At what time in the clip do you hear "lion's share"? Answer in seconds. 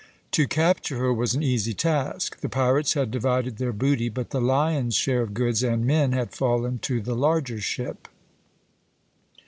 4.41-5.21